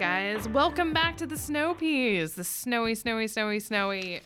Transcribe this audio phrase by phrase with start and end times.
[0.00, 4.20] right, guys, welcome back to the Snow Peas, the snowy, snowy, snowy, snowy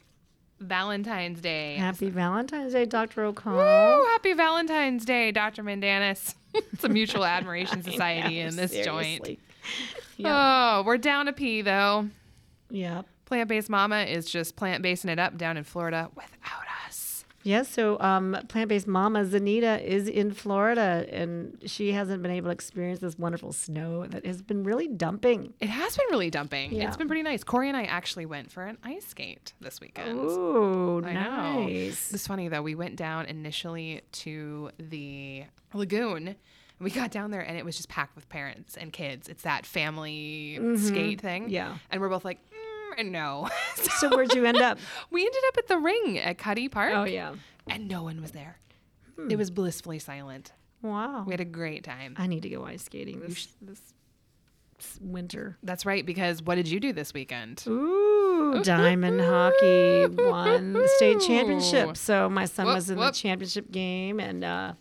[0.60, 1.76] Valentine's Day.
[1.76, 3.24] Happy Valentine's Day, Dr.
[3.24, 3.58] O'Connell.
[3.58, 4.04] Woo!
[4.06, 5.62] Happy Valentine's Day, Dr.
[5.62, 6.34] Mandanis.
[6.54, 9.24] it's a mutual admiration society in this joint.
[9.24, 9.38] Seriously.
[10.24, 12.08] Oh, we're down a P though.
[12.70, 13.06] Yep.
[13.26, 16.67] Plant based mama is just plant basing it up down in Florida without.
[17.44, 22.52] Yes, so um, plant-based mama Zanita is in Florida, and she hasn't been able to
[22.52, 25.54] experience this wonderful snow that has been really dumping.
[25.60, 26.72] It has been really dumping.
[26.74, 26.88] Yeah.
[26.88, 27.44] It's been pretty nice.
[27.44, 30.18] Corey and I actually went for an ice skate this weekend.
[30.18, 31.64] Ooh, I know.
[31.64, 32.12] nice.
[32.12, 32.62] It's funny though.
[32.62, 36.34] We went down initially to the lagoon.
[36.80, 39.28] We got down there and it was just packed with parents and kids.
[39.28, 41.44] It's that family skate thing.
[41.44, 41.52] Mm-hmm.
[41.52, 41.78] Yeah.
[41.90, 42.67] And we're both like, mm,
[43.12, 43.48] no.
[43.98, 44.78] So where'd you end up?
[45.10, 46.92] we ended up at the ring at Cuddy Park.
[46.94, 47.34] Oh yeah.
[47.68, 48.58] And no one was there.
[49.28, 50.52] It was blissfully silent.
[50.82, 51.24] Wow.
[51.26, 52.14] We had a great time.
[52.16, 53.80] I need to go ice skating this, this
[54.78, 55.58] s- winter.
[55.64, 57.64] That's right, because what did you do this weekend?
[57.66, 61.96] Ooh, Dimond hockey won the state championship.
[61.96, 63.12] So my son Whoop, was in whoop.
[63.12, 64.72] the championship game and uh,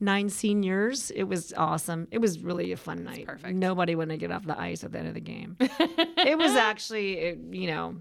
[0.00, 1.10] nine seniors.
[1.10, 2.08] It was awesome.
[2.10, 3.26] It was really a fun night.
[3.26, 3.54] perfect.
[3.54, 5.56] Nobody wanted to get off the ice at the end of the game.
[5.60, 7.96] it was actually, it, you know,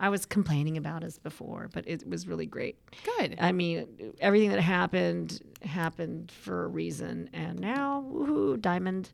[0.00, 2.76] I was complaining about this before, but it was really great.
[3.18, 3.36] Good.
[3.40, 9.06] I mean, everything that happened happened for a reason, and now, woohoo, Dimond,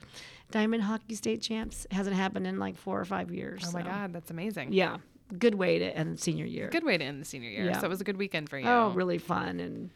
[0.52, 3.62] Dimond hockey state champs hasn't happened in like four or five years.
[3.68, 4.72] oh my so- God, that's amazing.
[4.72, 4.96] yeah,
[5.38, 6.68] good way to end senior year.
[6.70, 7.66] Good way to end the senior year.
[7.66, 7.78] Yeah.
[7.78, 8.66] So it was a good weekend for you.
[8.66, 9.90] Oh, really fun and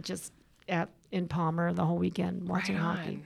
[0.00, 0.32] just
[0.68, 3.22] at in Palmer the whole weekend watching Right hockey.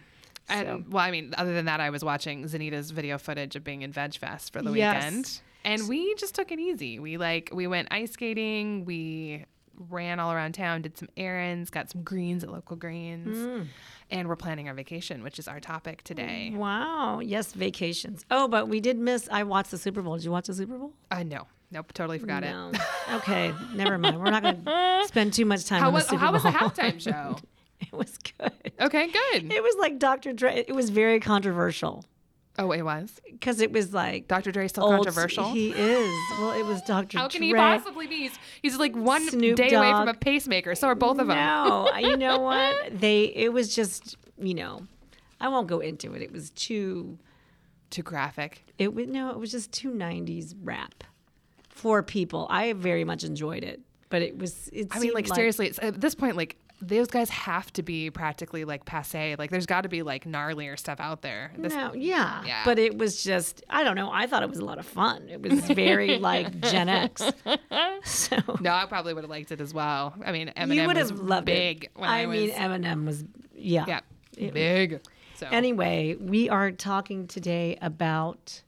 [0.49, 3.65] And So- well, I mean, other than that, I was watching Zanita's video footage of
[3.65, 5.05] being in Veg Fest for the Yes.
[5.05, 6.99] weekend, and we just took it easy.
[6.99, 9.45] We like we went ice skating, we
[9.91, 13.67] ran all around town, did some errands, got some greens at local greens, Mm.
[14.11, 16.53] and we're planning our vacation, which is our topic today.
[16.55, 17.19] Wow.
[17.19, 18.25] Yes, vacations.
[18.31, 19.29] Oh, but we did miss.
[19.33, 20.15] I watched the Super Bowl.
[20.17, 20.93] Did you watch the Super Bowl?
[21.11, 22.71] Uh, no, nope, totally forgot no.
[22.73, 22.81] it.
[23.15, 24.19] okay, never mind.
[24.19, 26.43] We're not going to spend too much time How on was the Super how was
[26.43, 27.37] the halftime show?
[27.81, 28.73] it was good.
[28.81, 29.53] Okay, good.
[29.53, 30.33] It was like Dr.
[30.33, 30.65] Dre.
[30.67, 32.05] It was very controversial
[32.57, 33.21] Oh, it was.
[33.31, 34.53] because it was like Dr.
[34.53, 35.51] Dre still old- controversial.
[35.53, 36.13] He is.
[36.39, 37.09] Well, it was Dr.
[37.09, 37.21] Dre.
[37.21, 38.23] How can he possibly be?
[38.23, 40.75] He's, he's like one Snoop day away from a pacemaker.
[40.77, 41.37] So are both of them.
[41.37, 42.99] No, you know what?
[43.01, 43.25] They.
[43.25, 44.17] It was just.
[44.39, 44.83] You know,
[45.41, 46.23] I won't go into it.
[46.23, 47.19] It was too.
[47.91, 48.65] Too graphic.
[48.79, 49.31] It was no.
[49.31, 51.05] It was just too '90s rap
[51.75, 52.47] for people.
[52.51, 54.69] I very much enjoyed it, but it was.
[54.73, 57.83] It I mean, seemed like, seriously, it's, at this point, like those guys have to
[57.83, 59.37] be practically like passe.
[59.37, 61.53] Like there's got to be like gnarlier stuff out there.
[61.57, 62.43] This, No, yeah.
[62.45, 62.63] Yeah.
[62.65, 64.11] But it was just, I don't know.
[64.13, 65.29] I thought it was a lot of fun.
[65.31, 67.23] It was very like Gen X.
[68.05, 70.15] So No, I probably would have liked it as well.
[70.27, 71.91] I mean, Eminem you would was have loved big it.
[71.95, 73.25] when I, I, was mean, Eminem was,
[73.55, 73.85] yeah.
[73.89, 74.01] yeah,
[74.37, 75.01] It- big.
[75.37, 78.63] So Anyway, we are talking today about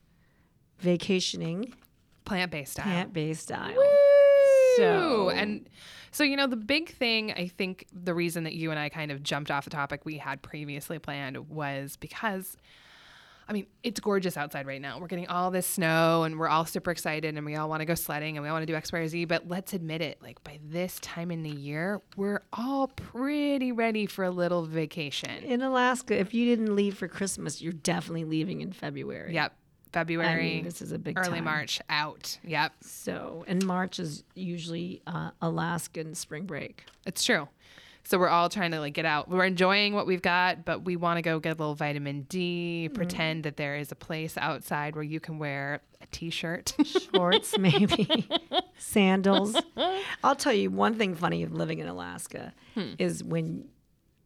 [0.79, 1.75] vacationing
[2.27, 2.85] plant based style.
[2.85, 3.75] plant based style.
[3.75, 3.83] Woo!
[4.77, 5.69] So- and
[6.11, 9.11] so you know the big thing I think the reason that you and I kind
[9.11, 12.57] of jumped off the topic we had previously planned was because
[13.49, 14.99] I mean it's gorgeous outside right now.
[14.99, 17.85] We're getting all this snow and we're all super excited and we all want to
[17.87, 19.25] go sledding and we all want to do X, Y, or Z.
[19.27, 24.07] But let's admit it, like by this time in the year, we're all pretty ready
[24.07, 25.45] for a little vacation.
[25.45, 29.33] In Alaska, if you didn't leave for Christmas, you're definitely leaving in February.
[29.35, 29.53] Yep.
[30.01, 31.45] February, I mean, this is a big early time.
[31.45, 32.39] March out.
[32.45, 32.73] Yep.
[32.83, 36.85] So, and March is usually uh, Alaskan spring break.
[37.07, 37.49] It's true.
[38.05, 39.29] So we're all trying to like get out.
[39.29, 42.89] We're enjoying what we've got, but we want to go get a little vitamin D,
[42.95, 46.75] pretend that there is a place outside where you can wear a t-shirt.
[47.13, 48.29] shorts, maybe
[48.79, 49.57] sandals.
[50.23, 52.93] I'll tell you one thing funny of living in Alaska Hmm.
[52.99, 53.65] is when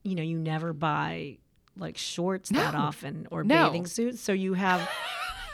[0.02, 1.38] you know you never buy
[1.76, 3.66] like shorts that often or No.
[3.68, 4.86] bathing suits, so you have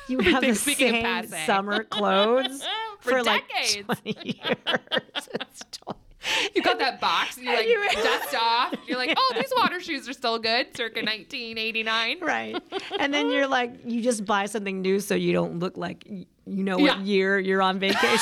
[0.08, 2.62] you have the same summer clothes
[3.00, 3.86] For like decades.
[3.86, 4.56] 20 years.
[5.70, 6.00] Totally-
[6.56, 8.74] you got that box and you like you- dust off.
[8.88, 12.18] You're like, oh, these water shoes are still good, circa 1989.
[12.20, 12.56] right,
[12.98, 16.26] and then you're like you just buy something new so you don't look like you
[16.64, 17.02] know what Yeah.
[17.04, 18.18] year you're on vacation.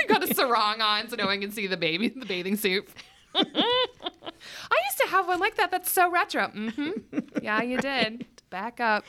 [0.00, 2.88] you got a sarong on so no one can see the baby, the bathing suit.
[3.36, 5.70] I used to have one like that.
[5.70, 6.48] That's so retro.
[6.48, 6.90] hmm
[7.40, 8.26] Yeah, you did.
[8.50, 9.04] Back up.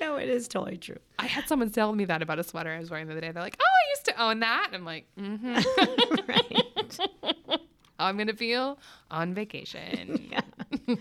[0.06, 0.98] no, it is totally true.
[1.18, 3.30] I had someone tell me that about a sweater I was wearing the other day.
[3.32, 5.54] They're like, "Oh, I used to own that." And I'm like, "Mm-hmm."
[7.98, 8.78] How I'm gonna feel
[9.10, 10.28] on vacation.
[10.86, 10.94] Yeah.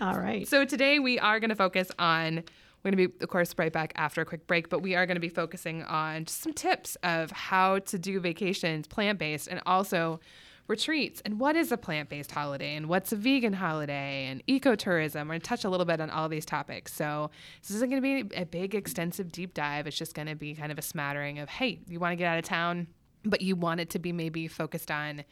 [0.00, 0.46] All right.
[0.46, 2.42] So today we are gonna focus on.
[2.82, 5.20] We're gonna be, of course, right back after a quick break, but we are gonna
[5.20, 10.20] be focusing on just some tips of how to do vacations plant based, and also
[10.66, 15.22] retreats and what is a plant-based holiday and what's a vegan holiday and ecotourism.
[15.22, 16.92] We're going to touch a little bit on all these topics.
[16.94, 17.30] So
[17.62, 19.86] this isn't going to be a big, extensive deep dive.
[19.86, 22.26] It's just going to be kind of a smattering of, hey, you want to get
[22.26, 22.86] out of town,
[23.24, 25.24] but you want it to be maybe focused on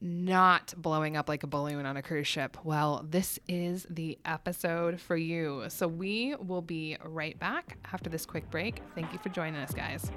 [0.00, 5.00] not blowing up like a balloon on a cruise ship, well, this is the episode
[5.00, 5.64] for you.
[5.68, 8.80] So we will be right back after this quick break.
[8.94, 10.10] Thank you for joining us, guys.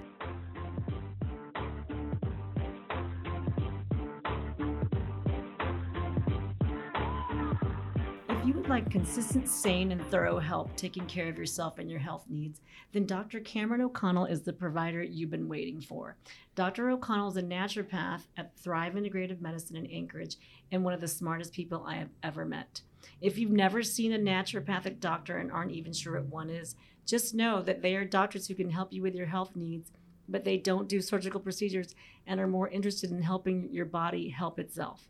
[8.72, 12.62] Like consistent, sane, and thorough help taking care of yourself and your health needs,
[12.94, 13.42] then Dr.
[13.42, 16.16] Cameron O'Connell is the provider you've been waiting for.
[16.56, 16.90] Dr.
[16.90, 20.38] O'Connell is a naturopath at Thrive Integrative Medicine in Anchorage
[20.72, 22.80] and one of the smartest people I have ever met.
[23.20, 27.36] If you've never seen a naturopathic doctor and aren't even sure what one is, just
[27.36, 29.92] know that they are doctors who can help you with your health needs,
[30.30, 31.94] but they don't do surgical procedures
[32.26, 35.10] and are more interested in helping your body help itself.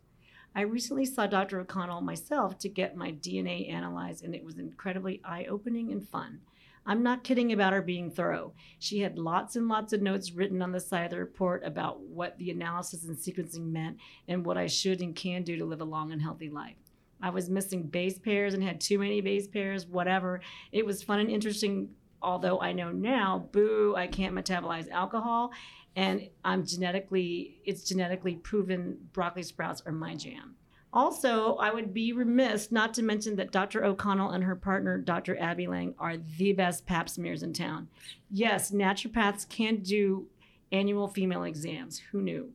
[0.54, 1.60] I recently saw Dr.
[1.60, 6.40] O'Connell myself to get my DNA analyzed, and it was incredibly eye opening and fun.
[6.84, 8.52] I'm not kidding about her being thorough.
[8.78, 12.00] She had lots and lots of notes written on the side of the report about
[12.00, 15.80] what the analysis and sequencing meant and what I should and can do to live
[15.80, 16.76] a long and healthy life.
[17.22, 20.40] I was missing base pairs and had too many base pairs, whatever.
[20.72, 21.90] It was fun and interesting,
[22.20, 25.52] although I know now, boo, I can't metabolize alcohol
[25.96, 30.56] and I'm genetically it's genetically proven broccoli sprouts are my jam.
[30.94, 33.82] Also, I would be remiss not to mention that Dr.
[33.82, 35.38] O'Connell and her partner, Dr.
[35.38, 37.88] Abby Lang, are the best pap smears in town.
[38.30, 40.26] Yes, naturopaths can do
[40.70, 41.98] annual female exams.
[42.10, 42.52] Who knew?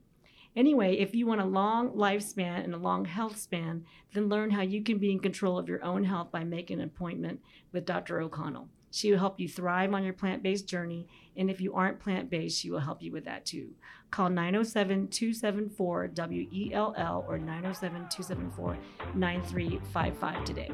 [0.55, 4.61] Anyway, if you want a long lifespan and a long health span, then learn how
[4.61, 7.39] you can be in control of your own health by making an appointment
[7.71, 8.19] with Dr.
[8.21, 8.67] O'Connell.
[8.97, 11.05] She will help you thrive on your plant based journey.
[11.35, 13.75] And if you aren't plant based, she will help you with that too.
[14.09, 18.75] Call 907 274 WELL or 907 274
[19.13, 20.71] 9355 today.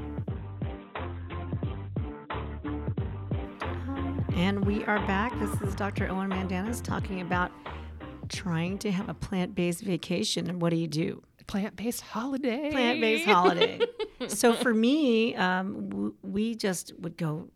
[4.37, 5.37] And we are back.
[5.41, 6.09] This is Dr.
[6.09, 7.51] Owen Mandanas talking about
[8.29, 10.49] trying to have a plant based vacation.
[10.49, 11.21] And what do you do?
[11.47, 12.71] Plant based holiday.
[12.71, 13.81] Plant based holiday.
[14.29, 17.49] so for me, um, w- we just would go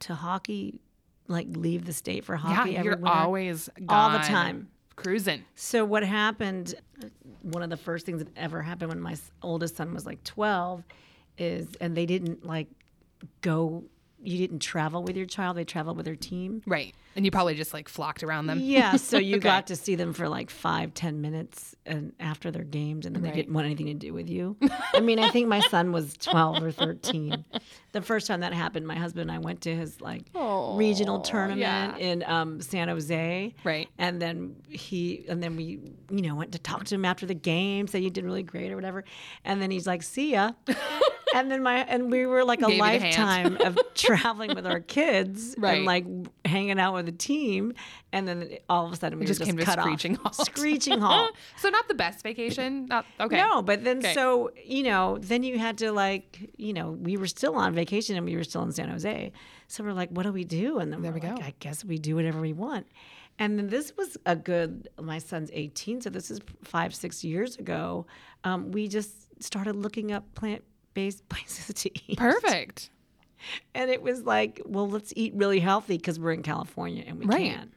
[0.00, 0.80] to hockey,
[1.26, 4.68] like leave the state for hockey yeah, every you're winter, always all the time.
[4.96, 5.44] cruising.
[5.54, 6.74] So what happened?
[7.02, 7.08] Uh,
[7.42, 10.82] one of the first things that ever happened when my oldest son was like twelve,
[11.36, 12.68] is and they didn't like
[13.42, 13.84] go.
[14.22, 16.62] You didn't travel with your child; they traveled with their team.
[16.66, 16.94] Right.
[17.16, 18.60] And you probably just like flocked around them.
[18.62, 19.42] Yeah, so you Okay.
[19.44, 23.22] got to see them for like five, ten minutes, and after their games, and then
[23.22, 23.32] Right.
[23.32, 24.56] they didn't want anything to do with you.
[24.94, 27.44] I mean, I think my son was twelve or thirteen.
[27.92, 31.60] The first time that happened, my husband and I went to his like regional tournament
[31.60, 31.96] yeah.
[31.96, 33.88] in um, San Jose, Right.
[33.98, 35.80] and then he, and then we,
[36.10, 38.70] you know, went to talk to him after the game, say you did really great
[38.70, 39.04] or whatever,
[39.44, 40.52] and then he's like, "See ya."
[41.38, 43.04] And then my and we were like a Gave you the hand.
[43.54, 45.76] lifetime of traveling with our kids Right.
[45.78, 46.04] and like
[46.44, 47.74] hanging out with the team,
[48.12, 50.36] and then all of a sudden we just just came to a screeching off.
[50.36, 50.46] halt.
[50.46, 51.32] Screeching halt.
[51.58, 52.86] so not the best vacation.
[52.86, 53.36] Not okay.
[53.36, 54.14] No, but then Okay.
[54.14, 58.16] so you know, then you had to like, you know, we were still on vacation
[58.16, 59.32] and we were still in San Jose.
[59.68, 60.78] So we're like, what do we do?
[60.78, 61.44] And then There we're we like, go.
[61.44, 62.86] I guess we do whatever we want.
[63.40, 64.88] And then this was a good.
[65.00, 68.06] My son's 18, so this is five, six years ago.
[68.42, 70.24] Um, we just started looking up
[70.94, 72.18] plant-based places to eat.
[72.18, 72.90] Perfect.
[73.74, 77.26] And it was like, well, let's eat really healthy because we're in California and we
[77.26, 77.52] Right.
[77.52, 77.72] can.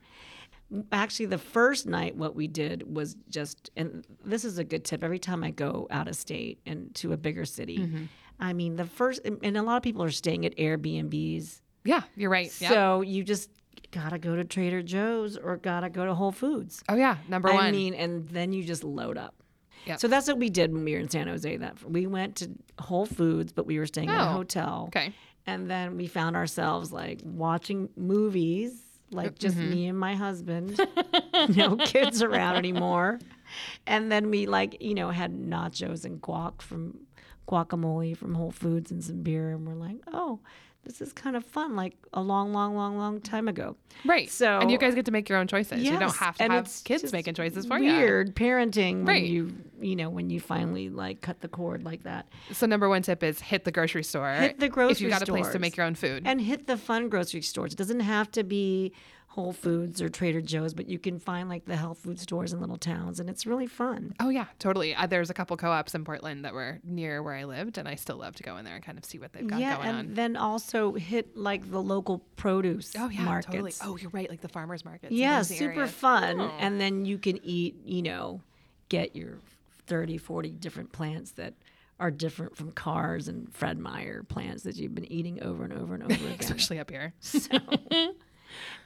[0.91, 5.03] Actually, the first night, what we did was just, and this is a good tip.
[5.03, 8.03] Every time I go out of state and to a bigger city, Mm-hmm.
[8.43, 11.61] I mean, the first, and a lot of people are staying at Airbnbs.
[11.83, 12.49] Yeah, you're right.
[12.49, 13.51] So you just
[13.91, 16.81] gotta go to Trader Joe's or gotta go to Whole Foods.
[16.89, 17.63] oh yeah, number one.
[17.65, 19.35] I mean, and then you just load up.
[19.85, 19.99] Yep.
[19.99, 21.57] So that's what we did when we were in San Jose.
[21.57, 24.85] That we went to Whole Foods, but we were staying at a Oh, hotel.
[24.89, 25.13] okay.
[25.47, 28.79] And then we found ourselves like watching movies,
[29.11, 29.69] like just Mm-hmm.
[29.71, 30.79] me and my husband,
[31.49, 33.19] no kids around anymore.
[33.87, 36.99] And then we like, you know, had nachos and guac from
[37.47, 39.49] guacamole from Whole Foods and some beer.
[39.51, 40.39] And we're like, oh,
[40.83, 43.75] this is kind of fun, like a long, long, long, long time ago.
[44.03, 44.29] Right.
[44.29, 45.83] So- and you guys get to make your own choices.
[45.83, 47.91] you don't have to have kids making choices for you.
[47.93, 49.21] Weird parenting Right.
[49.23, 52.27] when you, you know, when you finally like cut the cord like that.
[52.51, 54.33] So number one tip is hit the grocery store.
[54.33, 56.23] Hit the grocery store if you got a place to make your own food.
[56.25, 57.73] and hit the fun grocery stores.
[57.73, 58.91] It doesn't have to be
[59.31, 62.59] Whole Foods or Trader Joe's, but you can find like the health food stores in
[62.59, 64.13] little towns, and it's really fun.
[64.19, 64.93] oh yeah, totally.
[64.93, 67.95] Uh, there's a couple co-ops in Portland that were near where I lived, and I
[67.95, 69.87] still love to go in there and kind of see what they've got yeah, going
[69.87, 70.13] and on.
[70.15, 73.51] then also hit like the local produce Oh yeah, markets.
[73.53, 73.73] totally.
[73.83, 75.13] Oh, you're right, like the farmers markets.
[75.13, 75.91] yeah, super areas.
[75.91, 76.41] fun.
[76.41, 76.51] Oh.
[76.59, 78.41] And then you can eat, you know,
[78.89, 79.37] get your
[79.87, 81.53] 30, 40 different plants that
[82.01, 85.93] are different from Carrs and Fred Meyer plants that you've been eating over and over
[85.93, 86.35] and over again.
[86.39, 87.13] Especially up here.
[87.19, 87.47] So,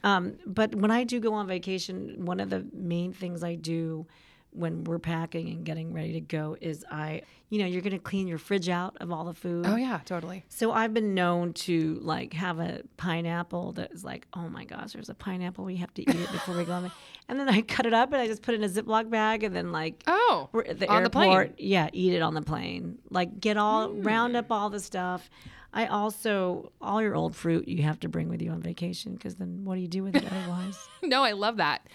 [0.04, 4.06] um, but when I do go on vacation, one of the main things I do
[4.52, 8.00] when we're packing and getting ready to go is I, you know, you're going to
[8.00, 9.66] clean your fridge out of all the food.
[9.68, 10.46] Oh yeah, totally.
[10.48, 14.94] So I've been known to like have a pineapple that is like, oh my gosh,
[14.94, 15.66] there's a pineapple.
[15.66, 16.84] We have to eat it before we go on.
[16.84, 16.92] the-"
[17.28, 19.44] And then I cut it up and I just put it in a Ziploc bag
[19.44, 21.32] and then like Oh, the on the plane.
[21.32, 21.60] airport.
[21.60, 23.00] Yeah, eat it on the plane.
[23.10, 24.38] Like get all round Hmm.
[24.38, 25.30] up all the stuff.
[25.76, 29.36] I also all your old fruit you have to bring with you on vacation because
[29.36, 30.78] then what do you do with it otherwise?
[31.04, 31.88] no, I love that.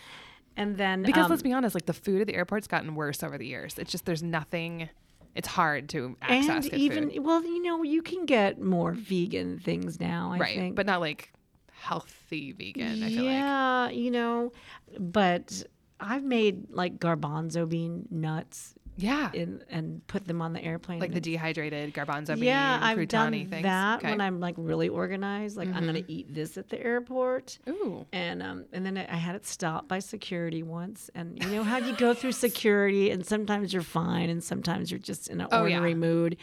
[0.56, 3.22] And then Because um, let's be honest, like the food at the airport's gotten worse
[3.22, 3.78] over the years.
[3.78, 4.88] It's just there's nothing.
[5.34, 8.92] It's hard to access and good even food, well, you know, you can get more
[8.92, 10.32] vegan things now.
[10.32, 10.56] I right?
[10.58, 11.32] think, But not like
[11.72, 13.02] healthy vegan.
[13.02, 13.32] I feel like.
[13.32, 14.52] yeah, you know,
[14.98, 15.62] but
[16.00, 21.00] I've made like garbanzo bean nuts Yeah, in, and put them on the airplane.
[21.00, 23.62] like the dehydrated garbanzo bean, yeah, I've done things.
[23.62, 24.06] that Okay.
[24.08, 24.10] Mm-hmm.
[24.12, 25.56] when I'm like really organized.
[25.56, 27.58] Like I'm gonna eat this at the airport.
[27.68, 31.62] Ooh, And um, and then I had it stopped by security once, and you know
[31.64, 35.48] how you go through security, and sometimes you're fine, and sometimes you're just in an
[35.52, 35.80] Oh, yeah.
[35.94, 36.36] mood,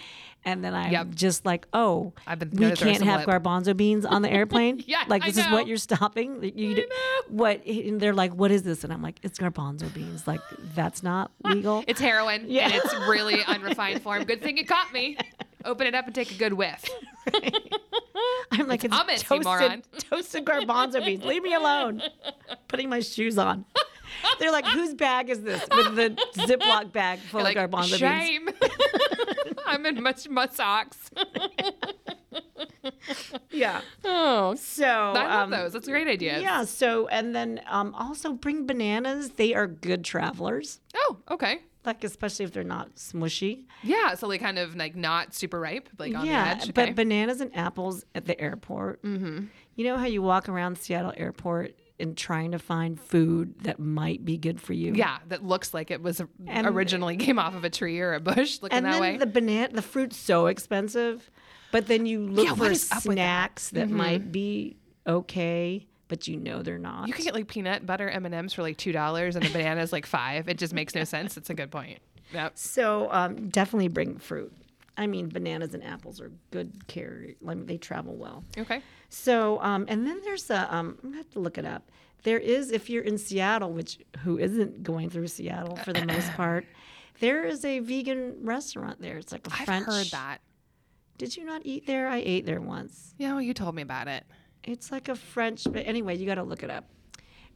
[0.45, 1.09] and then I'm Yep.
[1.15, 3.29] just like, oh, I've been we can't have lip.
[3.43, 4.83] garbanzo beans on the airplane.
[4.87, 6.41] Yeah, like this is what you're stopping.
[6.55, 6.83] You, know.
[7.27, 7.65] what?
[7.65, 8.83] And they're like, what is this?
[8.85, 10.25] And I'm like, it's garbanzo beans.
[10.27, 10.39] Like
[10.75, 11.83] that's not legal.
[11.87, 12.65] it's heroin, Yeah.
[12.65, 14.23] and it's really unrefined form.
[14.23, 15.17] Good thing it caught me.
[15.65, 16.83] Open it up and take a good whiff.
[18.51, 19.81] I'm like, it's, hummus, you moron.
[19.81, 21.23] toasted, toasted garbanzo beans.
[21.25, 22.01] Leave me alone.
[22.67, 23.65] Putting my shoes on.
[24.39, 25.61] They're like, whose bag is this?
[25.75, 27.99] With the Ziploc bag full Like of garbanzo beans.
[27.99, 28.49] shame.
[29.65, 31.11] I'm in much my socks.
[33.51, 33.81] Yeah.
[34.05, 35.73] Oh, So I love um, those.
[35.73, 36.39] That's a great idea.
[36.39, 36.63] Yeah.
[36.63, 39.31] So and then um, also bring bananas.
[39.31, 40.79] They are good travelers.
[40.95, 41.59] Oh, okay.
[41.87, 43.63] Like especially if they're not smushy.
[43.81, 46.73] Yeah, so like kind of like not super ripe, like on yeah, the edge.
[46.73, 46.93] but Okay.
[46.93, 49.01] bananas and apples at the airport.
[49.03, 49.45] Mm-hmm.
[49.75, 54.23] You know how you walk around Seattle Airport and trying to find food that might
[54.25, 54.93] be good for you.
[54.95, 58.19] yeah, that looks like it was And- originally came off of a tree or a
[58.19, 59.17] bush, looking and that then way.
[59.17, 61.31] the banana, the fruit's so expensive,
[61.71, 63.59] but then you look Yeah, for what is up with that?
[63.59, 64.77] snacks that, might be
[65.07, 67.07] okay, but you know they're not.
[67.07, 69.49] you can get like peanut butter M and M's for like two dollars, and the
[69.49, 70.47] banana's like five.
[70.49, 71.37] It just makes no sense.
[71.37, 71.99] It's a good point.
[72.33, 72.53] Yep.
[72.57, 74.51] So um, definitely bring fruit.
[74.97, 77.37] I mean, bananas and apples are good carry.
[77.41, 78.43] Like they travel well.
[78.57, 78.81] Okay.
[79.09, 81.89] So um, and then there's a um, I have to look it up.
[82.23, 86.31] There is if you're in Seattle, which who isn't going through Seattle for the most
[86.35, 86.65] part,
[87.19, 89.17] there is a vegan restaurant there.
[89.17, 89.85] It's like a I've French.
[89.85, 90.39] heard that.
[91.17, 92.07] Did you not eat there?
[92.07, 93.13] I ate there once.
[93.17, 94.23] Yeah, well, you told me about it.
[94.67, 96.85] It's like a French, but anyway, you got to look it up.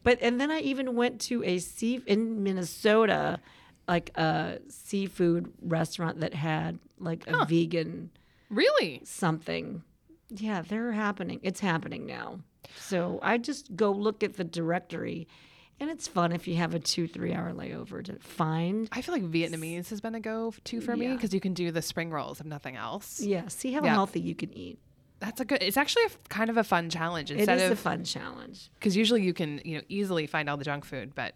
[0.03, 3.39] But and then I even went to a sea in Minnesota,
[3.87, 8.09] like a seafood restaurant that had like a vegan
[8.49, 9.01] Really?
[9.03, 9.83] something.
[10.29, 11.39] Yeah, they're happening.
[11.43, 12.39] It's happening now.
[12.77, 15.27] So I just go look at the directory,
[15.79, 18.87] and it's fun if you have a two three hour layover to find.
[18.91, 21.13] I feel like Vietnamese has been a go to for me Yeah.
[21.15, 23.19] because you can do the spring rolls if nothing else.
[23.19, 23.93] Yeah, see how Yeah.
[23.93, 24.79] healthy you can eat.
[25.21, 25.63] That's a good.
[25.63, 28.69] It's actually a, kind of a fun challenge It instead is a fun challenge.
[28.79, 31.33] because usually you can you know easily find all the junk food, but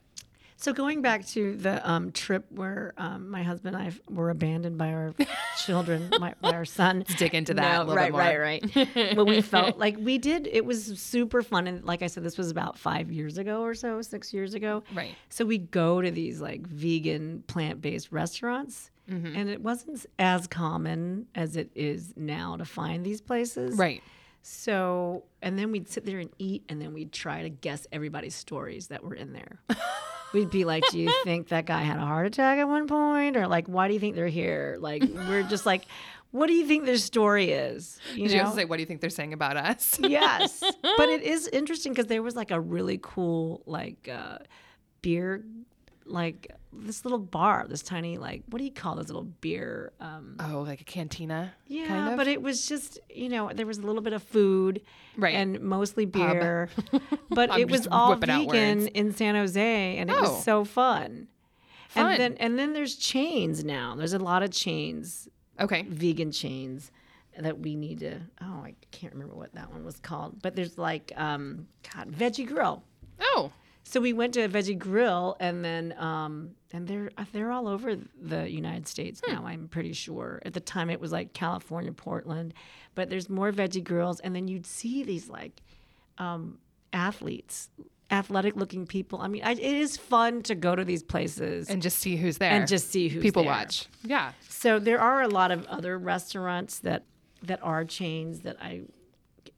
[0.58, 4.78] So going back to the um, trip where um, my husband and I were abandoned
[4.78, 5.14] by our
[5.66, 7.00] children, my, by our son.
[7.00, 8.86] Let's dig into that a No, little right, bit more.
[8.86, 9.16] right, right.
[9.16, 10.48] but we felt like we did.
[10.48, 13.76] It was super fun, and like I said, this was about five years ago or
[13.76, 14.84] so, six years ago.
[14.96, 15.14] Right.
[15.30, 19.36] So we go to these like vegan, plant-based restaurants, Mm-hmm.
[19.36, 23.78] and it wasn't as common as it is now to find these places.
[23.78, 24.02] right.
[24.48, 28.36] So, and then we'd sit there and eat, and then we'd try to guess everybody's
[28.36, 29.60] stories that were in there.
[30.34, 33.38] we'd be like, "Do you think that guy had a heart attack at one point,
[33.38, 35.86] or like, why do you think they're here?" Like, we're just like,
[36.30, 38.44] "What do you think their story is?" You Did you know?
[38.46, 39.98] also say what do you think they're saying about us?
[40.04, 44.38] yes, but it is interesting because there was like a really cool like uh,
[45.02, 45.44] beer,
[46.06, 49.92] like this little bar, this tiny like what do you call this little beer?
[50.00, 51.54] Um, oh, like a cantina.
[51.68, 52.18] yeah, kind of?
[52.18, 54.82] but it was just you know there was a little bit of food,
[55.18, 55.36] Right.
[55.36, 56.70] and mostly beer,
[57.30, 60.22] but it was all vegan in San Jose, and it Oh.
[60.22, 61.28] was so fun.
[61.90, 62.12] Fun.
[62.12, 63.96] And then and then there's chains now.
[63.96, 65.84] There's a lot of chains, Okay.
[65.84, 66.92] vegan chains
[67.38, 68.20] that we need to.
[68.42, 72.48] Oh, I can't remember what that one was called, but there's like um, God, Veggie
[72.48, 72.84] Grill.
[73.20, 73.52] Oh,
[73.88, 77.96] So we went to a veggie grill, and then um, and they're they're all over
[78.20, 79.34] the United States Hmm.
[79.34, 79.46] now.
[79.46, 80.42] I'm pretty sure.
[80.44, 82.54] At the time, it was like California, Portland,
[82.96, 85.62] but there's more veggie grills, and then you'd see these like
[86.18, 86.58] um,
[86.94, 87.70] athletes
[88.12, 89.20] athletic looking people.
[89.20, 92.38] I mean, I, it is fun to go to these places and just see who's
[92.38, 93.52] there and just see who's people there.
[93.52, 93.88] watch.
[94.04, 94.32] Yeah.
[94.48, 97.04] So there are a lot of other restaurants that
[97.44, 98.82] that are chains that I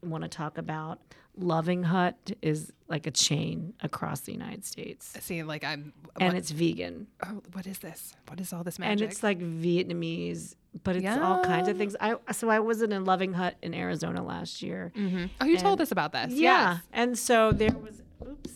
[0.04, 1.00] want to talk about.
[1.38, 5.94] Loving Hut is like a chain across the United States, See, like I'm.
[6.20, 8.16] and what, it's vegan, oh, what is this?
[8.28, 8.92] What is all this magic?
[9.04, 11.96] and it's like Vietnamese, but it's all kinds of things.
[12.00, 14.92] I so I was in a Loving Hut in Arizona last year.
[14.96, 15.30] Mhm.
[15.42, 16.34] Oh, you told us about this.
[16.34, 16.74] Yeah.
[16.76, 16.82] Yes.
[16.94, 18.54] And so there was, oops,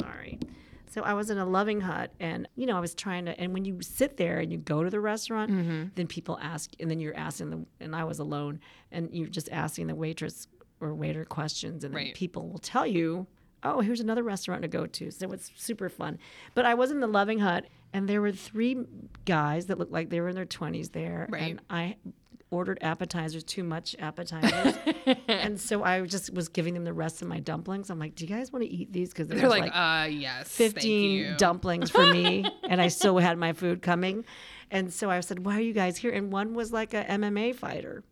[0.00, 0.38] sorry.
[0.90, 3.52] So I was in a loving hut and, you know, I was trying to, and
[3.52, 5.84] when you sit there and you go to the restaurant, Mm-hmm.
[5.94, 8.60] then people ask, and then you're asking the, and I was alone,
[8.90, 10.46] and you're just asking the waitress
[10.80, 12.14] or waiter questions, and then Right.
[12.14, 13.26] people will tell you,
[13.62, 15.10] oh, here's another restaurant to go to.
[15.10, 16.18] So it's super fun.
[16.54, 18.76] But I was in the loving hut and there were three
[19.24, 21.26] guys that looked like they were in their 20s there.
[21.30, 21.50] Right.
[21.52, 21.96] And I
[22.50, 24.76] ordered appetizers, too much appetizers.
[25.28, 27.90] and so I just was giving them the rest of my dumplings.
[27.90, 29.08] I'm like, do you guys want to eat these?
[29.10, 30.48] Because They're like, uh, yes.
[30.48, 32.44] thank 15 you." dumplings for me.
[32.68, 34.24] and I still had my food coming.
[34.70, 36.12] And so I said, why are you guys here?
[36.12, 38.04] And one was like a MMA fighter.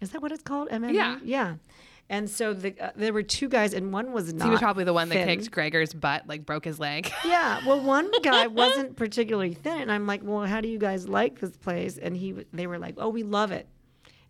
[0.00, 0.68] Is that what it's called?
[0.70, 0.94] MMA?
[0.94, 1.18] Yeah.
[1.22, 1.54] Yeah.
[2.08, 4.44] And so the, uh, there were two guys, and one was not.
[4.44, 7.12] He was probably the one that kicked Gregor's butt, like broke his leg.
[7.24, 7.60] Yeah.
[7.66, 11.40] Well, one guy wasn't particularly thin, and I'm like, "Well, how do you guys like
[11.40, 13.66] this place?" And he, they were like, "Oh, we love it,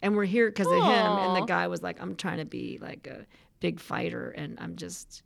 [0.01, 2.79] and we're here because of him." And the guy was like, "I'm trying to be
[2.81, 3.27] like a
[3.61, 5.23] big fighter, and I'm just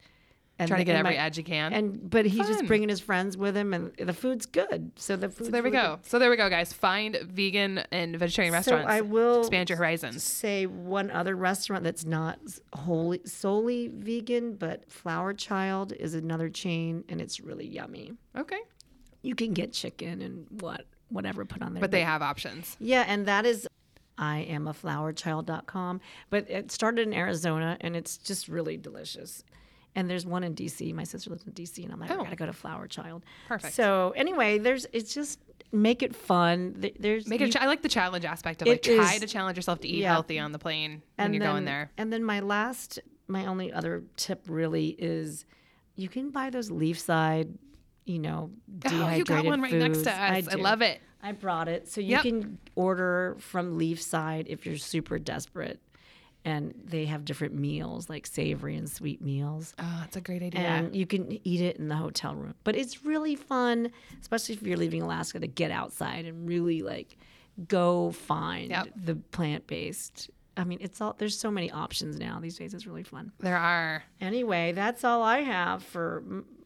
[0.61, 1.73] and Trying to get every my- edge you can.
[1.73, 4.93] And but he's just bringing his friends with him, and the food's good.
[4.97, 5.47] So the food.
[5.47, 5.99] so there we go.
[6.03, 6.73] So there we go, guys.
[6.73, 8.89] Find vegan and vegetarian So restaurants.
[8.89, 10.23] I will expand your horizons.
[10.23, 12.39] Say one other restaurant that's not
[12.75, 18.13] wholly solely vegan, but Flower Child is another chain, and it's really yummy.
[18.37, 18.61] Okay.
[19.23, 21.81] You can get chicken and what whatever put on there.
[21.81, 22.77] But they have options.
[22.79, 23.67] Yeah, and that is
[24.19, 26.01] I am a flowerchild.com.
[26.29, 29.45] But it started in Arizona and it's just really delicious.
[29.97, 30.95] And there's one in DC.
[30.95, 32.21] My sister lives in DC and I'm like, Oh.
[32.21, 33.25] I gotta go to Flower Child.
[33.49, 33.75] Perfect.
[33.75, 35.41] So anyway, there's it's just
[35.73, 36.85] make it fun.
[36.99, 37.45] There's Make it.
[37.45, 38.71] you- a cha- I like the challenge aspect of it.
[38.71, 40.13] like try is- to challenge yourself to eat yeah.
[40.13, 41.91] healthy on the plane when and you're then, going there.
[41.99, 42.99] And then my last
[43.29, 45.45] my only other tip really is
[45.97, 47.53] you can buy those Leafside,
[48.05, 50.19] you know, dehydrated Oh, you got one right next to us.
[50.19, 50.57] I, do.
[50.59, 51.01] love it.
[51.23, 51.87] I brought it.
[51.89, 52.23] So you Yep.
[52.23, 55.81] can order from Leafside if you're super desperate.
[56.45, 59.75] And they have different meals, like savory and sweet meals.
[59.79, 60.61] Oh, that's a great idea.
[60.63, 62.55] And you can eat it in the hotel room.
[62.65, 63.91] But it's really fun,
[64.23, 67.19] especially if you're leaving Alaska, to get outside and really like
[67.69, 68.89] go find Yep.
[69.05, 70.31] the plant based.
[70.57, 72.73] I mean, it's all there's so many options now these days.
[72.75, 73.33] It's really fun.
[73.41, 76.23] there are Anyway, that's all I have for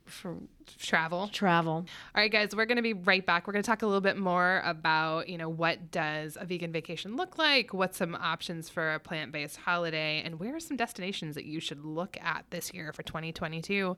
[0.06, 0.36] for
[0.78, 1.28] travel.
[1.28, 1.72] travel.
[1.74, 3.46] All right, guys, we're going to be right back.
[3.46, 6.72] We're going to talk a little bit more about, you know, what does a vegan
[6.72, 7.72] vacation look like?
[7.72, 10.22] What's some options for a plant-based holiday?
[10.24, 13.96] And where are some destinations that you should look at this year for 2022?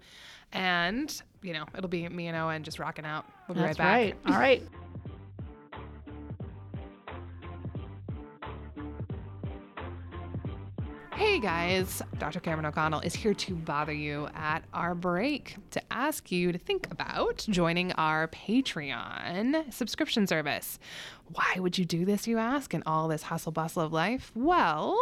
[0.53, 3.27] And, you know, it'll be me and Owen just rocking out.
[3.49, 4.25] We'll be That's right back.
[4.25, 4.35] right.
[4.35, 4.63] All right.
[11.17, 12.41] Hey guys, Dr.
[12.41, 16.93] Cameron O'Connell is here to bother you at our break to ask you to think
[16.93, 20.79] about joining our Patreon subscription service.
[21.33, 24.31] Why would you do this, you ask, in all this hustle bustle of life?
[24.35, 24.95] Well,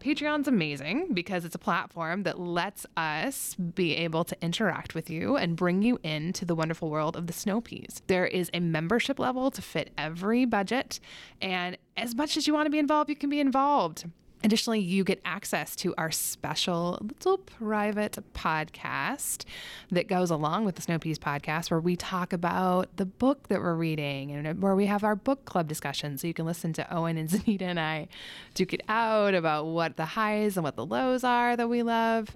[0.00, 5.36] Patreon's amazing because it's a platform that lets us be able to interact with you
[5.36, 8.00] and bring you into the wonderful world of the snow peas.
[8.06, 10.98] There is a membership level to fit every budget,
[11.42, 14.06] and as much as you want to be involved, you can be involved.
[14.44, 19.44] Additionally, you get access to our special little private podcast
[19.90, 23.60] that goes along with the Snow Peas podcast, where we talk about the book that
[23.60, 26.16] we're reading and where we have our book club discussion.
[26.18, 28.06] So you can listen to Owen and Zanita and I
[28.54, 32.28] duke it out about what the highs and what the lows are that we love.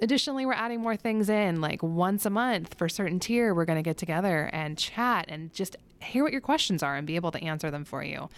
[0.00, 3.78] Additionally, we're adding more things in, like once a month for certain tier, we're going
[3.78, 7.30] to get together and chat and just hear what your questions are and be able
[7.32, 8.28] to answer them for you.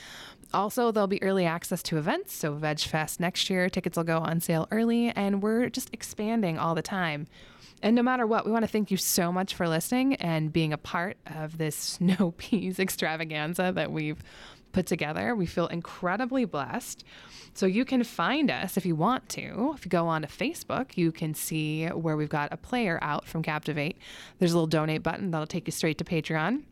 [0.53, 2.35] Also, there'll be early access to events.
[2.35, 6.59] So, Veg Fest next year, tickets will go on sale early, and we're just expanding
[6.59, 7.27] all the time.
[7.83, 10.73] And no matter what, we want to thank you so much for listening and being
[10.73, 14.23] a part of this snow peas extravaganza that we've
[14.73, 15.35] put together.
[15.35, 17.05] We feel incredibly blessed.
[17.55, 19.73] So you can find us if you want to.
[19.75, 23.27] If you go on to Facebook, you can see where we've got a player out
[23.27, 23.97] from Captivate.
[24.39, 26.63] There's a little donate button that'll take you straight to Patreon.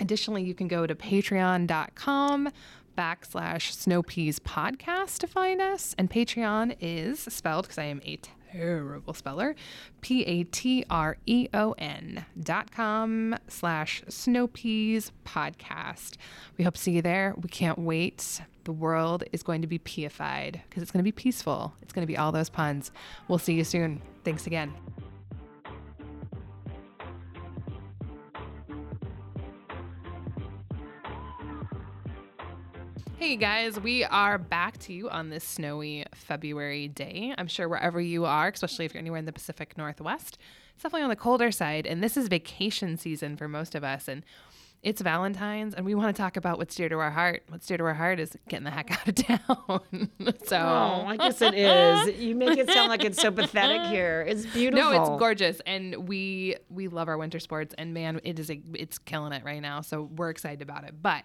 [0.00, 2.50] Additionally, you can go to patreon.com
[2.96, 5.94] backslash snowpeas podcast to find us.
[5.96, 8.18] And Patreon is spelled because I am a
[8.52, 9.54] terrible speller.
[10.00, 16.16] P A T R E O N dot com slash snowpeas podcast.
[16.56, 17.34] We hope to see you there.
[17.40, 18.40] We can't wait.
[18.64, 21.74] The world is going to be peified because it's going to be peaceful.
[21.82, 22.90] It's going to be all those puns.
[23.28, 24.02] We'll see you soon.
[24.24, 24.74] Thanks again.
[33.28, 37.34] Hey guys, we are back to you on this snowy February day.
[37.36, 40.38] I'm sure wherever you are, especially if you're anywhere in the Pacific Northwest,
[40.72, 41.86] it's definitely on the colder side.
[41.86, 44.08] And this is vacation season for most of us.
[44.08, 44.24] And
[44.82, 47.42] it's Valentine's, and we want to talk about what's dear to our heart.
[47.50, 50.08] What's dear to our heart is getting the heck out of town.
[50.46, 52.18] so, Oh, I guess it is.
[52.18, 54.24] You make it sound like it's so pathetic here.
[54.26, 54.90] It's beautiful.
[54.90, 57.74] no, it's gorgeous, and we we love our winter sports.
[57.76, 59.82] And man, it is a it's killing it right now.
[59.82, 60.94] So we're excited about it.
[61.02, 61.24] But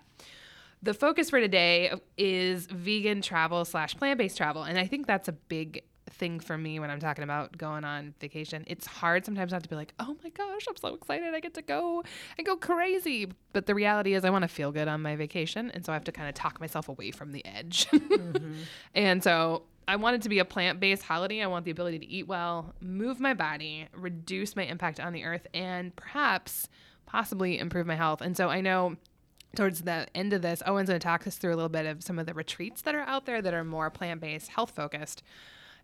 [0.84, 5.28] the focus for today is vegan travel slash plant based travel, and I think that's
[5.28, 8.66] a big thing for me when I'm talking about going on vacation.
[8.68, 11.34] It's hard sometimes not to be like, oh my gosh, I'm so excited.
[11.34, 12.04] I get to go
[12.38, 13.32] and go crazy.
[13.54, 15.72] But the reality is, I want to feel good on my vacation.
[15.72, 17.88] And so I have to kind of talk myself away from the edge.
[17.90, 18.54] Mm-hmm.
[18.94, 21.42] And so I want it to be a plant based holiday.
[21.42, 25.24] I want the ability to eat well, move my body, reduce my impact on the
[25.24, 26.68] earth, and perhaps
[27.06, 28.22] possibly improve my health.
[28.22, 28.98] And so I know
[29.56, 32.04] towards the end of this, Owen's going to talk us through a little bit of
[32.04, 35.24] some of the retreats that are out there that are more plant based, health focused.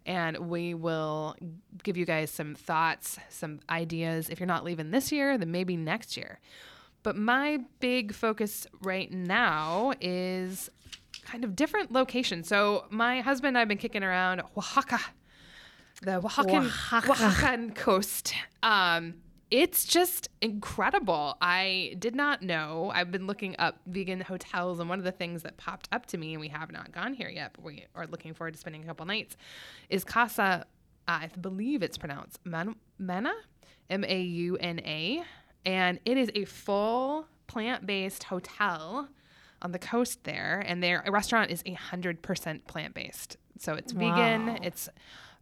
[0.05, 1.35] And we will
[1.83, 4.29] give you guys some thoughts, some ideas.
[4.29, 6.39] If you're not leaving this year, then maybe next year.
[7.03, 10.69] But my big focus right now is
[11.23, 12.47] kind of different locations.
[12.47, 14.99] So my husband and I have been kicking around Oaxaca,
[16.01, 17.07] the Oaxacan, Oaxaca.
[17.11, 18.33] Oaxacan coast.
[18.63, 19.15] Um,
[19.51, 21.35] it's just incredible.
[21.41, 22.91] I did not know.
[22.93, 26.17] I've been looking up vegan hotels, and one of the things that popped up to
[26.17, 28.83] me, and we have not gone here yet, but we are looking forward to spending
[28.83, 29.35] a couple nights,
[29.89, 30.65] is Casa.
[31.07, 33.33] I believe it's pronounced Man- Mana,
[33.89, 35.23] M A U N A,
[35.65, 39.09] and it is a full plant-based hotel
[39.63, 43.37] on the coast there, and their restaurant is a hundred percent plant-based.
[43.57, 43.99] So it's Wow.
[44.15, 44.63] vegan.
[44.63, 44.87] It's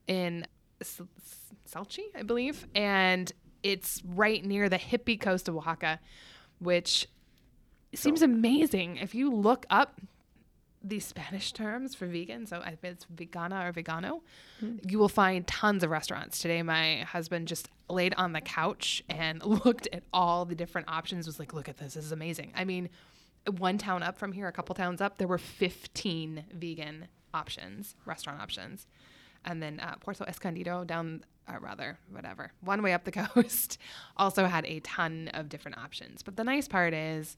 [0.07, 0.47] in
[0.79, 3.29] S- S- Salchi, I believe, and
[3.67, 5.99] it's right near the hippie coast of Oaxaca,
[6.59, 7.07] which
[7.93, 8.97] seems amazing.
[8.97, 9.99] If you look up
[10.83, 14.21] the Spanish terms for vegan, so I think it's vegana or vegano,
[14.87, 16.39] you will find tons of restaurants.
[16.39, 21.27] Today, my husband just laid on the couch and looked at all the different options.
[21.27, 21.95] Was like, "Look at this!
[21.95, 22.89] This is amazing." I mean,
[23.57, 28.41] one town up from here, a couple towns up, there were 15 vegan options, restaurant
[28.41, 28.87] options.
[29.45, 33.77] And then uh, Puerto Escondido down, uh, rather, whatever, one way up the coast,
[34.15, 36.23] also had a ton of different options.
[36.23, 37.37] But the nice part is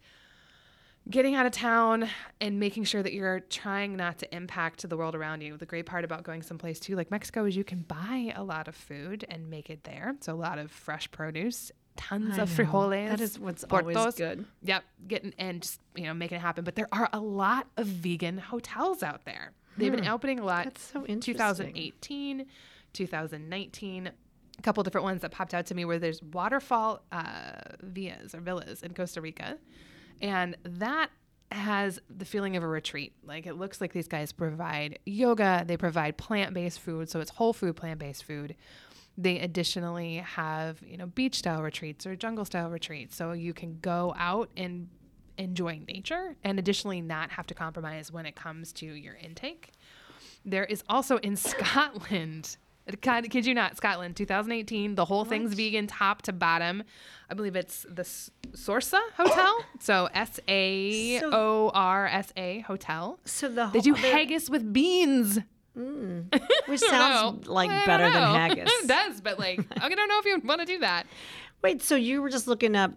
[1.10, 2.08] getting out of town
[2.40, 5.58] and making sure that you're trying not to impact the world around you.
[5.58, 8.68] The great part about going someplace too, like Mexico, is you can buy a lot
[8.68, 10.16] of food and make it there.
[10.22, 12.66] So a lot of fresh produce, tons I of know.
[12.66, 13.10] frijoles.
[13.10, 14.46] That is what's always good.
[14.64, 16.64] Yep, getting and just you know making it happen.
[16.64, 19.52] But there are a lot of vegan hotels out there.
[19.78, 20.66] They've been opening a lot.
[20.66, 21.36] That's so interesting.
[21.36, 22.46] 2018,
[22.94, 24.08] 2019.
[24.08, 28.42] A couple different ones that popped out to me where there's waterfall uh, villas or
[28.42, 29.58] villas in Costa Rica,
[30.22, 31.10] and that
[31.52, 33.14] has the feeling of a retreat.
[33.24, 37.54] Like it looks like these guys provide yoga, they provide plant-based food, so it's whole
[37.54, 38.56] food, plant-based food.
[39.18, 43.16] They additionally have, you know, beach style retreats or jungle style retreats.
[43.16, 44.88] So you can go out and
[45.38, 49.72] enjoy nature and additionally not have to compromise when it comes to your intake.
[50.46, 52.58] There is also in Scotland,
[53.02, 56.84] God, kid you not, Scotland, 2018, the whole thing's vegan top to bottom.
[57.30, 58.04] I believe it's the
[58.52, 59.64] Saorsa Hotel.
[59.80, 63.20] so S A O R S A Hotel.
[63.26, 65.40] So the They do whole- haggis with beans.
[65.78, 66.34] Mm.
[66.66, 68.70] which sounds like I better than haggis.
[68.84, 71.06] it does, but like, I don't know if you want to do that.
[71.62, 72.92] Wait, so you were just looking up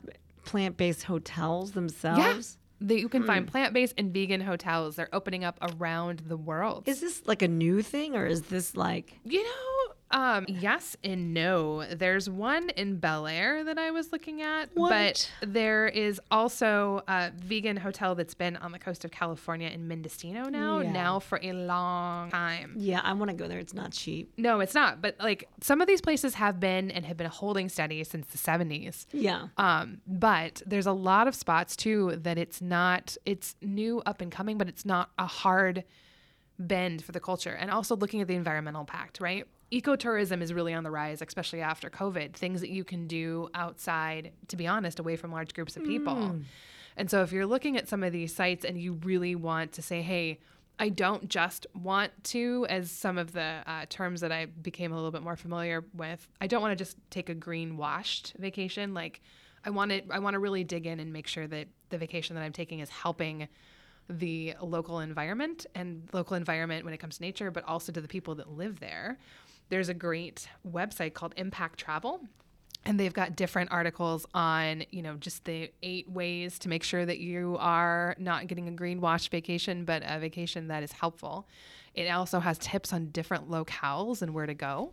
[0.44, 2.59] plant-based hotels themselves?
[2.88, 3.27] That you can Hmm.
[3.27, 4.97] find plant based and vegan hotels.
[4.97, 6.85] They're opening up around the world.
[6.87, 9.18] Is this like a new thing, or is this like?
[9.25, 11.85] You know, um, yes and no.
[11.87, 14.90] There's one in Bel Air that I was looking at, What?
[14.90, 19.88] but there is also a vegan hotel that's been on the coast of California in
[19.88, 20.92] Mendocino now, Yeah.
[20.92, 22.75] now for a long time.
[22.77, 23.59] Yeah, I want to go there.
[23.59, 24.33] It's not cheap.
[24.37, 25.01] No, it's not.
[25.03, 28.38] But like some of these places have been and have been holding steady since the
[28.38, 29.07] 70s.
[29.12, 29.48] Yeah.
[29.57, 34.31] Um, but there's a lot of spots too that it's not, it's new up and
[34.31, 35.85] coming, but it's not a hard
[36.59, 37.51] bend for the culture.
[37.59, 39.46] And also looking at the environmental pact, right?
[39.72, 42.35] Ecotourism is really on the rise, especially after COVID.
[42.35, 46.14] Things that you can do outside, to be honest, away from large groups of people.
[46.96, 49.82] And so if you're looking at some of these sites and you really want to
[49.82, 50.40] say, hey,
[50.78, 54.94] I don't just want to, as some of the uh, terms that I became a
[54.94, 58.92] little bit more familiar with, I don't want to just take a green washed vacation.
[58.92, 59.22] Like
[59.64, 62.37] I want to, I want to really dig in and make sure that the vacation
[62.37, 63.48] that I'm taking is helping
[64.08, 68.08] the local environment and local environment when it comes to nature, but also to the
[68.08, 69.18] people that live there.
[69.72, 72.20] There's a great website called Impact Travel
[72.85, 77.06] and they've got different articles on you know just the eight ways to make sure
[77.06, 81.48] that you are not getting a greenwash vacation but a vacation that is helpful.
[81.94, 84.92] It also has tips on different locales and where to go.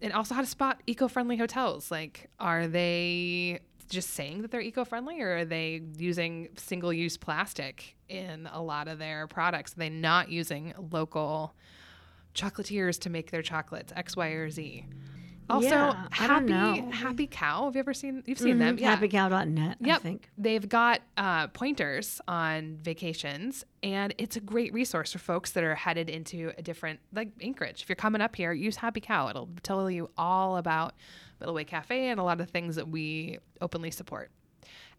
[0.00, 5.20] And also how to spot eco-friendly hotels like are they just saying that they're eco-friendly
[5.20, 9.74] or are they using single-use plastic in a lot of their products?
[9.74, 11.54] Are they not using local
[12.40, 14.84] chocolatiers to make their chocolates x y or z
[15.50, 17.64] also, Yeah, I happy happy cow.
[17.64, 18.22] Have you ever seen?
[18.26, 18.96] You've seen them, Mhm, yeah.
[18.98, 20.02] Happycow.net, I Yep.
[20.02, 20.28] think.
[20.36, 25.74] They've got uh, pointers on vacations, and it's a great resource for folks that are
[25.74, 27.80] headed into a different, like Anchorage.
[27.82, 29.30] If you're coming up here, use Happy Cow.
[29.30, 30.92] It'll tell you all about
[31.40, 34.30] Middle Way Cafe and a lot of things that we openly support.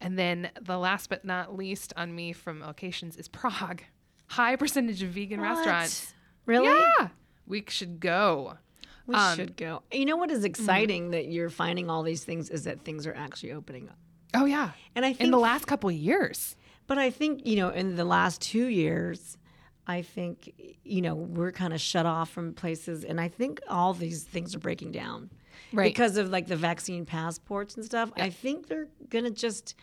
[0.01, 3.83] And then the last but not least on me from locations is Prague.
[4.29, 5.49] High percentage of vegan What?
[5.57, 6.15] restaurants.
[6.47, 6.69] Really?
[6.69, 7.09] Yeah,
[7.49, 8.57] we should go.
[9.05, 9.81] We Um, should go.
[9.91, 13.13] You know what is exciting that you're finding all these things is that things are
[13.13, 13.97] actually opening up.
[14.33, 16.55] Oh yeah, And I think in the last couple of years.
[16.85, 19.37] But I think, you know, in the last two years,
[19.85, 23.03] I think, you know, we're kind of shut off from places.
[23.03, 25.29] And I think all these things are breaking down.
[25.71, 25.85] Right.
[25.85, 28.11] Because of like the vaccine passports and stuff.
[28.17, 29.75] I think they're going to just,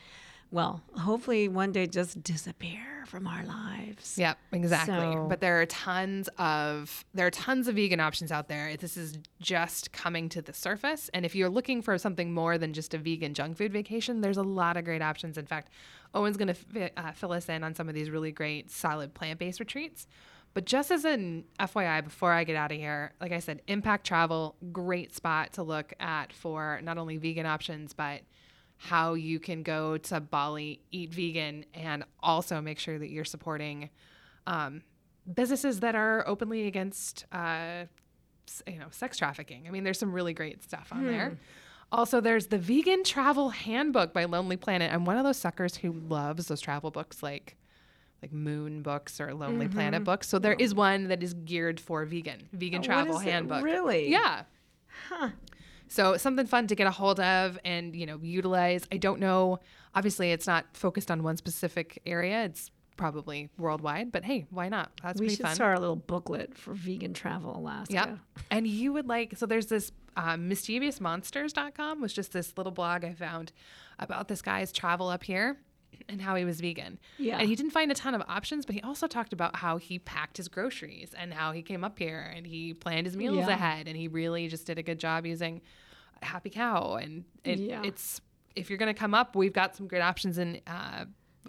[0.51, 4.17] well, hopefully one day just disappear from our lives.
[4.19, 4.95] Yep, exactly.
[4.97, 8.77] So- But there are tons of there are tons of vegan options out there.
[8.77, 12.73] This is just coming to the surface, and if you're looking for something more than
[12.73, 15.39] just a vegan junk food vacation, there's a lot of great options.
[15.39, 15.71] In fact,
[16.15, 19.15] Owen's going to f- uh, fill us in on some of these really great solid
[19.15, 20.07] plant-based retreats.
[20.55, 24.07] But just as an FYI, before I get out of here, like I said, Impact
[24.07, 28.23] Travel, great spot to look at for not only vegan options, but
[28.79, 33.91] how you can go to Bali, eat vegan, and also make sure that you're supporting
[34.47, 34.83] um,
[35.33, 37.85] businesses that are openly against, uh,
[38.67, 39.67] you know, sex trafficking.
[39.67, 41.39] I mean, there's some really great stuff on there.
[41.93, 44.93] Also, there's the Vegan Travel Handbook by Lonely Planet.
[44.93, 47.57] I'm one of those suckers who loves those travel books, like
[48.23, 50.29] like Moon books or Lonely Planet books.
[50.29, 53.31] So there is one that is geared for vegan, Vegan Travel What is it?
[53.31, 53.63] Handbook.
[53.63, 54.11] Really?
[54.11, 54.43] Yeah.
[55.89, 58.85] So something fun to get a hold of and you know utilize.
[58.91, 59.61] I don't know.
[59.95, 62.45] Obviously, it's not focused on one specific area.
[62.45, 64.91] It's probably worldwide, but hey, why not?
[65.03, 65.55] That's We pretty should fun.
[65.55, 67.93] start a little booklet for vegan travel Alaska.
[67.93, 68.19] Yep.
[68.51, 73.13] And you would like, so there's this uh, mischievousmonsters.com was just this little blog I
[73.13, 73.53] found
[73.99, 75.59] about this guy's travel up here
[76.09, 76.99] and how he was vegan.
[77.19, 77.39] Yeah.
[77.39, 79.99] And he didn't find a ton of options, but he also talked about how he
[79.99, 83.49] packed his groceries and how he came up here and he planned his meals Yeah.
[83.51, 85.61] ahead and he really just did a good job using
[86.23, 86.95] Happy Cow.
[86.97, 87.83] And it, Yeah.
[87.85, 88.21] it's,
[88.55, 91.05] if you're going to come up, we've got some great options in, uh,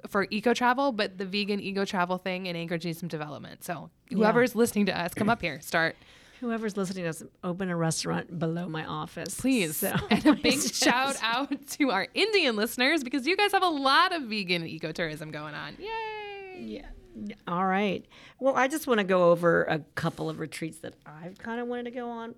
[0.07, 3.63] for eco travel, but the vegan eco travel thing in Anchorage needs some development.
[3.63, 5.95] So whoever's listening to us, come up here, start
[6.39, 9.39] Whoever's listening to us, open a restaurant below my office.
[9.39, 9.77] please.
[9.77, 13.67] So- and a big shout out to our Indian listeners because you guys have a
[13.69, 15.75] lot of vegan ecotourism going on.
[15.79, 16.59] Yay!
[16.59, 17.35] Yeah.
[17.47, 18.05] All right.
[18.39, 21.67] Well, I just want to go over a couple of retreats that I've kind of
[21.67, 22.35] wanted to go on.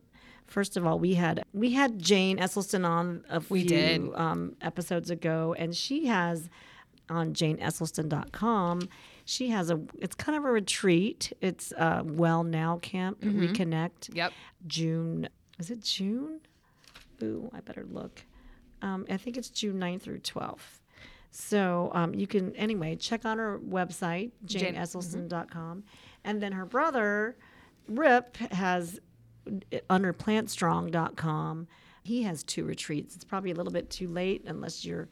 [0.48, 4.10] First of all, we had we had Jane Esselstyn on a We few did.
[4.16, 6.50] Um, episodes ago, and she has
[7.10, 8.88] on janeesselstyn.com.
[9.30, 11.34] She has a it's kind of a retreat.
[11.40, 14.16] It's a Well Now Camp Reconnect.
[14.16, 14.34] Yep.
[14.66, 16.40] June is it June?
[17.22, 18.24] Ooh, I better look.
[18.82, 20.80] Um, I think it's June 9th through 12th.
[21.32, 25.84] So um, you can, anyway, check on her website, Jane- janeesselstyn.com.
[26.24, 27.36] And then her brother,
[27.88, 29.00] Rip, has
[29.90, 31.68] under plantstrong.com.
[32.04, 33.16] He has two retreats.
[33.16, 35.08] It's probably a little bit too late unless you're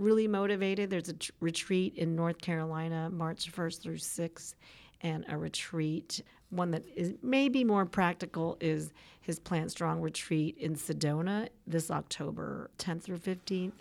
[0.00, 0.90] really motivated.
[0.90, 4.54] There's a retreat in North Carolina, March 1st through 6th,
[5.02, 6.22] and a retreat.
[6.48, 12.70] One that is maybe more practical is his Plant Strong retreat in Sedona this October
[12.78, 13.72] 10th through 15th,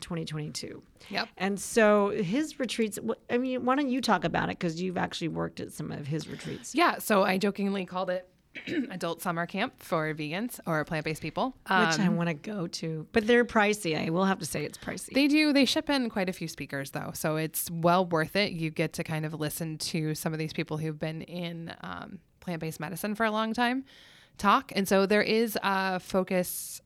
[0.00, 0.82] 2022.
[1.08, 1.28] Yep.
[1.38, 2.98] And so his retreats,
[3.30, 4.58] I mean, why don't you talk about it?
[4.58, 6.74] Because you've actually worked at some of his retreats.
[6.74, 6.98] Yeah.
[6.98, 8.28] So I jokingly called it
[8.90, 11.54] adult summer camp for vegans or plant based people.
[11.64, 13.96] Which I Um, want to go to, but they're pricey.
[13.96, 15.10] I will have to say it's pricey.
[15.14, 15.52] They do.
[15.52, 18.52] They ship in quite a few speakers, though, so it's well worth it.
[18.52, 22.18] You get to kind of listen to some of these people who've been in um,
[22.40, 23.84] plant-based medicine for a long time
[24.38, 26.80] talk, and so there is a focus.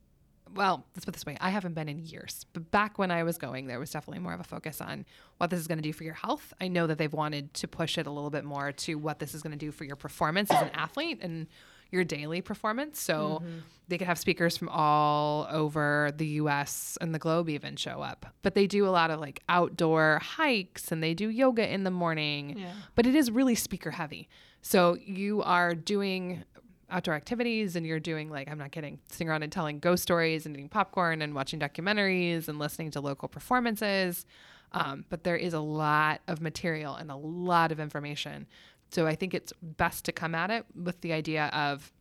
[0.55, 3.23] Well, let's put it this way: I haven't been in years, but back when I
[3.23, 5.05] was going, there was definitely more of a focus on
[5.38, 6.53] what this is going to do for your health.
[6.61, 9.35] I know that they've wanted to push it a little bit more to what this
[9.35, 11.47] is going to do for your performance as an athlete and
[11.95, 13.01] your daily performance.
[13.01, 13.59] So mm-hmm.
[13.88, 18.27] they could have speakers from all over the US and the globe even show up.
[18.43, 21.90] But they do a lot of like outdoor hikes and they do yoga in the
[21.90, 22.59] morning.
[22.59, 22.73] Yeah.
[22.95, 24.29] But it is really speaker heavy.
[24.61, 26.45] So you are doing
[26.90, 30.47] outdoor activities and you're doing like I'm not kidding, sitting around and telling ghost stories
[30.47, 34.25] and eating popcorn and watching documentaries and listening to local performances.
[34.73, 38.47] Um, but there is a lot of material and a lot of information.
[38.90, 41.92] So I think it's best to come at it with the idea of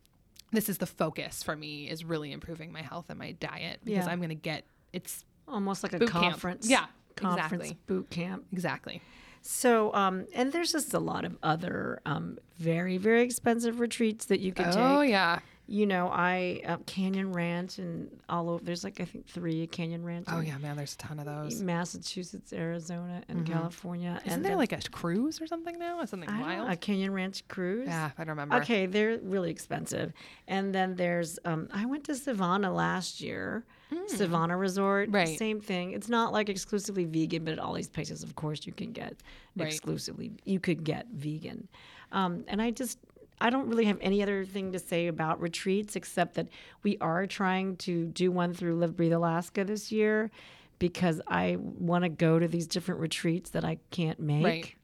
[0.52, 4.06] this is the focus for me is really improving my health and my diet because
[4.06, 4.12] Yeah.
[4.12, 6.24] I'm going to get it's Almost like a Boot camp.
[6.24, 6.70] conference.
[6.70, 7.78] Yeah, Conference exactly.
[7.88, 8.46] boot camp.
[8.54, 9.02] exactly.
[9.46, 14.40] So, um, and there's just a lot of other um, very, very expensive retreats that
[14.40, 14.80] you can Oh take.
[14.80, 15.40] Oh, yeah.
[15.66, 18.64] You know, I uh, Canyon Ranch and all over.
[18.64, 20.28] There's like I think three Canyon Ranch.
[20.30, 21.62] Oh yeah, man, there's a ton of those.
[21.62, 24.20] Massachusetts, Arizona, and California.
[24.26, 26.00] Isn't and there like a cruise or something now?
[26.00, 26.70] Or something I wild?
[26.70, 27.88] a Canyon Ranch cruise?
[27.88, 28.58] yeah, I don't remember.
[28.58, 30.12] Okay, they're really expensive.
[30.50, 33.64] And then there's um I went to Savannah last year.
[34.08, 35.10] Savannah Resort.
[35.12, 35.38] Right.
[35.38, 35.92] Same thing.
[35.92, 39.16] It's not like exclusively vegan, but at all these places of course you can get
[39.56, 39.68] Right.
[39.68, 41.68] exclusively you could get vegan.
[42.12, 43.00] Um and I just
[43.42, 46.48] I don't really have any other thing to say about retreats except that
[46.84, 50.32] we are trying to do one through Live Breathe Alaska this year
[50.80, 54.44] because I want to go to these different retreats that I can't make.
[54.46, 54.76] Right.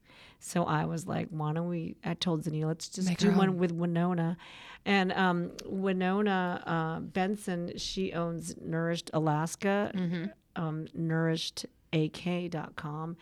[0.42, 1.96] So I was like, why don't we?
[2.02, 3.58] I told Zenny, let's just Make do one own.
[3.58, 4.36] with Winona.
[4.86, 10.24] And um, Winona uh, Benson, she owns Nourished Alaska, Mm-hmm.
[10.56, 10.86] um,
[11.92, 13.16] nourishedak.com.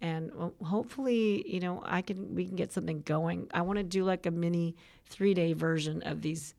[0.00, 0.30] And
[0.62, 3.48] hopefully, you know, I can we can get something going.
[3.54, 4.76] I want to do like a mini
[5.08, 6.54] three day version of these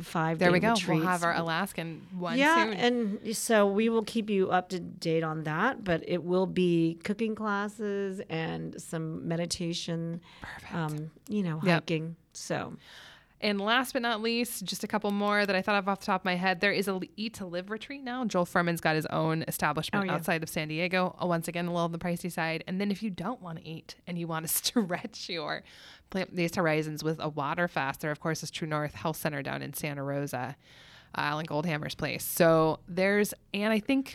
[0.00, 0.38] five.
[0.38, 0.70] there we go.
[0.72, 0.88] Retreats.
[0.88, 2.72] We'll have our Alaskan one yeah, soon.
[2.74, 5.84] and so we will keep you up to date on that.
[5.84, 10.20] But it will be cooking classes and some meditation.
[10.40, 10.74] Perfect.
[10.74, 11.82] Um, you know, Yep.
[11.82, 12.16] hiking.
[12.32, 12.74] So
[13.42, 16.06] And last but not least, just a couple more that I thought of off the
[16.06, 16.60] top of my head.
[16.60, 18.24] There is a Eat to Live retreat now.
[18.24, 20.14] Joel Fuhrman's got his own establishment Oh, yeah.
[20.14, 21.16] outside of San Diego.
[21.20, 22.62] Uh, Once again, a little on the pricey side.
[22.68, 25.62] And then if you don't want to eat and you want to stretch your
[26.10, 29.60] plant-based horizons with a water fast, there of course is True North Health Center down
[29.60, 30.54] in Santa Rosa,
[31.16, 32.22] uh, Alan Goldhamer's place.
[32.24, 34.14] So there's, and I think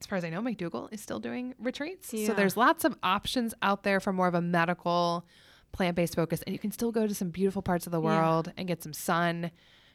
[0.00, 2.14] as far as I know, McDougall is still doing retreats.
[2.14, 2.28] Yeah.
[2.28, 5.26] So there's lots of options out there for more of a medical,
[5.72, 6.42] plant based focus.
[6.42, 8.06] And you can still go to some beautiful parts of the Yeah.
[8.20, 9.50] world and get some sun.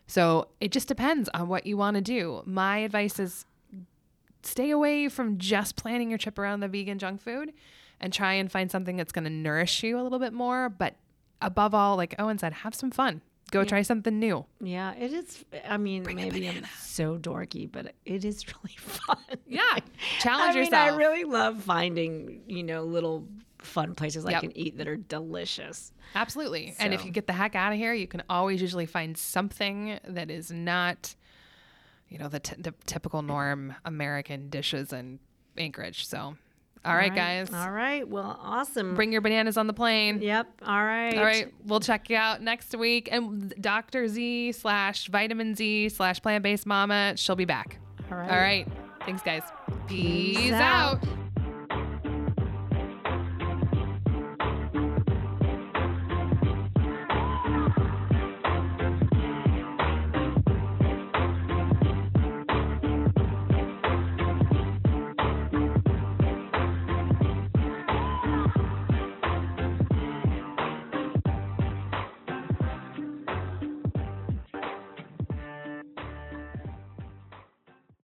[0.08, 2.42] So it just depends on what you want to do.
[2.46, 3.46] My advice is
[4.44, 7.54] stay away from just planning your trip around the vegan junk food
[8.00, 10.68] and try and find something that's going to nourish you a little bit more.
[10.70, 10.96] But
[11.42, 13.22] above all, like Owen said, have some fun.
[13.52, 14.46] Go try something new.
[14.62, 15.46] yeah, it is.
[15.70, 19.18] I mean, maybe I'm so dorky, but it is really fun.
[19.48, 19.62] Yeah.
[20.20, 20.92] Challenge I mean, yourself.
[20.92, 23.28] I really love finding you know little
[23.64, 24.42] fun places I Yep.
[24.42, 25.92] can eat that are delicious.
[26.16, 26.76] Absolutely.
[26.80, 30.00] And if you get the heck out of here, you can always usually find something
[30.08, 31.16] that is not,
[32.10, 35.20] you know, the, t- the typical norm American dishes in
[35.58, 36.06] Anchorage.
[36.08, 36.36] So,
[36.86, 37.52] all right, guys.
[37.54, 38.08] All right.
[38.08, 38.94] Well, awesome.
[38.96, 40.22] Bring your bananas on the plane.
[40.22, 40.62] Yep.
[40.66, 41.18] All right.
[41.18, 43.08] All right, we'll check you out next week.
[43.12, 44.08] And Dr.
[44.10, 47.80] Z slash vitamin Z slash plant based mama, she'll be back.
[48.12, 48.30] All right.
[48.30, 48.68] All right.
[49.06, 49.44] Thanks, guys.
[49.88, 51.04] Peace, Peace out.
[51.04, 51.23] out.